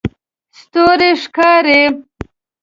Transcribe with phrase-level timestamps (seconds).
[0.59, 1.81] ستوری ښکاري